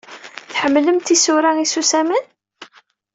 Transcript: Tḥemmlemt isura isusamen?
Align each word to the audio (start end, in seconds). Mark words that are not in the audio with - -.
Tḥemmlemt 0.51 1.07
isura 1.15 1.51
isusamen? 1.63 2.23